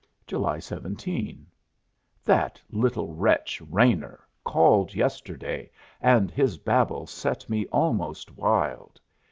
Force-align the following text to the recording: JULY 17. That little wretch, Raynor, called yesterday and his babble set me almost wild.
JULY 0.25 0.57
17. 0.59 1.45
That 2.23 2.59
little 2.71 3.13
wretch, 3.13 3.61
Raynor, 3.69 4.27
called 4.43 4.95
yesterday 4.95 5.69
and 6.01 6.31
his 6.31 6.57
babble 6.57 7.05
set 7.05 7.47
me 7.47 7.67
almost 7.67 8.35
wild. 8.35 8.99